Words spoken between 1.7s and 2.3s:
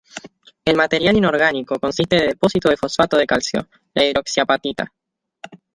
consiste de